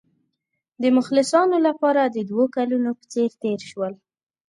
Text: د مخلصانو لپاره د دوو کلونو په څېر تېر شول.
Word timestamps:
د 0.81 0.83
مخلصانو 0.97 1.57
لپاره 1.67 2.01
د 2.05 2.17
دوو 2.29 2.45
کلونو 2.55 2.89
په 2.99 3.05
څېر 3.13 3.29
تېر 3.41 3.59
شول. 3.69 3.93